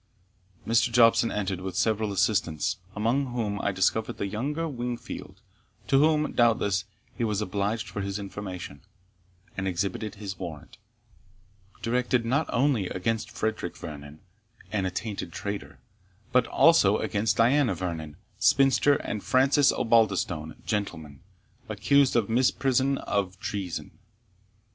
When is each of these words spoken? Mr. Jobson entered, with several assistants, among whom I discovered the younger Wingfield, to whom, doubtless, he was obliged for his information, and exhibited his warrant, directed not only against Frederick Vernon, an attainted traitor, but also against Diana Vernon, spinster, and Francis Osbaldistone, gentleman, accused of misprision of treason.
Mr. 0.65 0.91
Jobson 0.91 1.31
entered, 1.31 1.61
with 1.61 1.75
several 1.75 2.11
assistants, 2.11 2.77
among 2.95 3.33
whom 3.33 3.61
I 3.61 3.71
discovered 3.71 4.17
the 4.17 4.25
younger 4.25 4.67
Wingfield, 4.67 5.41
to 5.89 5.99
whom, 5.99 6.31
doubtless, 6.31 6.85
he 7.15 7.23
was 7.23 7.39
obliged 7.39 7.87
for 7.87 8.01
his 8.01 8.17
information, 8.17 8.81
and 9.55 9.67
exhibited 9.67 10.15
his 10.15 10.39
warrant, 10.39 10.77
directed 11.83 12.25
not 12.25 12.47
only 12.51 12.87
against 12.89 13.29
Frederick 13.29 13.77
Vernon, 13.77 14.21
an 14.71 14.87
attainted 14.87 15.31
traitor, 15.31 15.77
but 16.31 16.47
also 16.47 16.97
against 16.97 17.37
Diana 17.37 17.75
Vernon, 17.75 18.15
spinster, 18.39 18.95
and 18.95 19.23
Francis 19.23 19.71
Osbaldistone, 19.71 20.55
gentleman, 20.65 21.19
accused 21.69 22.15
of 22.15 22.27
misprision 22.27 22.97
of 22.97 23.39
treason. 23.39 23.99